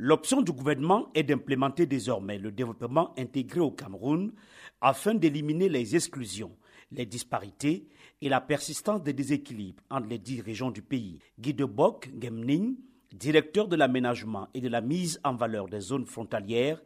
[0.00, 4.32] L'option du gouvernement est d'implémenter désormais le développement intégré au Cameroun
[4.80, 6.56] afin d'éliminer les exclusions,
[6.92, 7.88] les disparités
[8.22, 11.18] et la persistance des déséquilibres entre les dix régions du pays.
[11.40, 12.76] Guy de Bock Gemning,
[13.12, 16.80] directeur de l'aménagement et de la mise en valeur des zones frontalières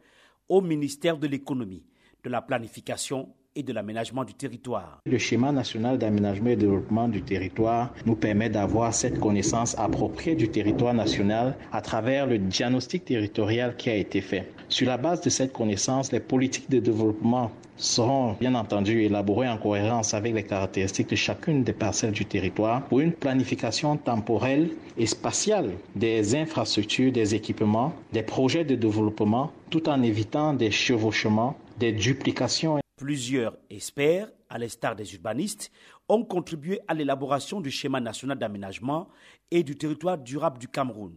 [0.49, 1.85] au ministère de l'économie,
[2.23, 4.99] de la planification et de l'aménagement du territoire.
[5.05, 10.35] Le schéma national d'aménagement et de développement du territoire nous permet d'avoir cette connaissance appropriée
[10.35, 14.51] du territoire national à travers le diagnostic territorial qui a été fait.
[14.69, 19.57] Sur la base de cette connaissance, les politiques de développement seront bien entendu élaborées en
[19.57, 25.05] cohérence avec les caractéristiques de chacune des parcelles du territoire pour une planification temporelle et
[25.05, 31.91] spatiale des infrastructures, des équipements, des projets de développement, tout en évitant des chevauchements, des
[31.91, 35.73] duplications Plusieurs experts, à l'instar des urbanistes,
[36.07, 39.09] ont contribué à l'élaboration du schéma national d'aménagement
[39.51, 41.13] et du territoire durable du Cameroun.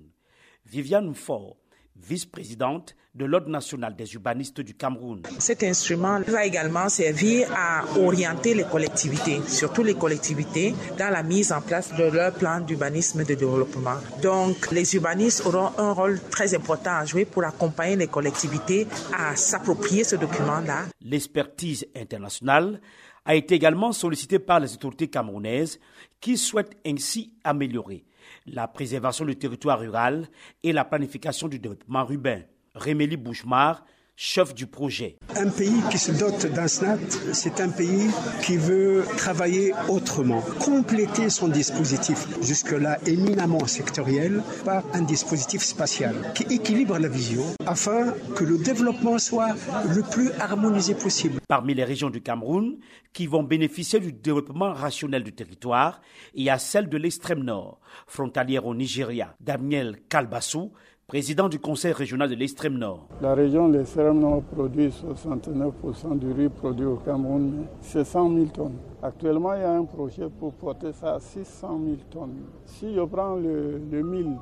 [0.65, 1.57] Viviane Faure,
[2.03, 5.23] vice-présidente de l'Ordre national des urbanistes du Cameroun.
[5.39, 11.51] Cet instrument va également servir à orienter les collectivités, surtout les collectivités, dans la mise
[11.51, 13.97] en place de leur plan d'urbanisme de développement.
[14.23, 19.35] Donc, les urbanistes auront un rôle très important à jouer pour accompagner les collectivités à
[19.35, 20.85] s'approprier ce document-là.
[21.01, 22.81] L'expertise internationale
[23.25, 25.81] a été également sollicitée par les autorités camerounaises
[26.21, 28.05] qui souhaitent ainsi améliorer
[28.47, 30.29] la préservation du territoire rural
[30.63, 32.43] et la planification du développement urbain.
[32.75, 33.85] Rémélie Bouchemar,
[34.17, 35.19] chef du projet.
[35.37, 36.99] Un pays qui se dote d'un SNAT,
[37.35, 38.09] c'est un pays
[38.43, 46.45] qui veut travailler autrement, compléter son dispositif, jusque-là éminemment sectoriel, par un dispositif spatial qui
[46.45, 49.55] équilibre la vision afin que le développement soit
[49.95, 51.41] le plus harmonisé possible.
[51.47, 52.79] Parmi les régions du Cameroun
[53.13, 56.01] qui vont bénéficier du développement rationnel du territoire,
[56.35, 59.35] il y a celle de l'extrême nord, frontalière au Nigeria.
[59.41, 60.73] Daniel Kalbassou,
[61.09, 63.07] président du Conseil régional de l'extrême nord.
[63.23, 68.47] La région de l'extrême nord produit 69% du riz produit au Cameroun, c'est 100 000
[68.47, 68.79] tonnes.
[69.01, 72.35] Actuellement, il y a un projet pour porter ça à 600 000 tonnes.
[72.65, 74.33] Si je prends le, le 1000,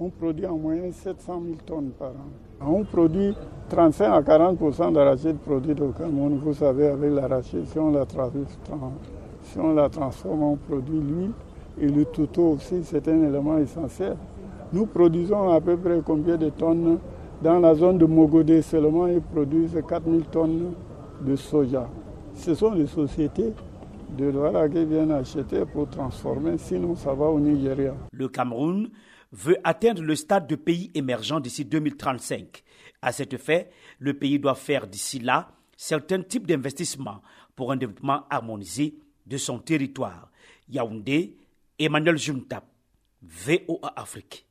[0.00, 2.66] on produit en moyenne 700 000 tonnes par an.
[2.66, 3.34] On produit
[3.68, 6.40] 35 à 40% d'arachide produit au Cameroun.
[6.42, 8.06] Vous savez, avec l'arachide, si, on la
[9.42, 11.32] si on la transforme, on produit l'huile.
[11.78, 14.16] Et le toutou aussi, c'est un élément essentiel.
[14.74, 16.98] Nous produisons à peu près combien de tonnes
[17.40, 20.74] Dans la zone de Mogodé seulement, ils produisent 4000 tonnes
[21.24, 21.88] de soja.
[22.34, 23.52] Ce sont les sociétés
[24.18, 27.94] de Douala qui viennent acheter pour transformer, sinon ça va au Nigeria.
[28.10, 28.90] Le Cameroun
[29.30, 32.64] veut atteindre le stade de pays émergent d'ici 2035.
[33.00, 33.70] À cet effet,
[34.00, 37.20] le pays doit faire d'ici là certains types d'investissements
[37.54, 40.32] pour un développement harmonisé de son territoire.
[40.68, 41.36] Yaoundé,
[41.78, 42.64] Emmanuel Juntap,
[43.22, 44.44] VOA Afrique.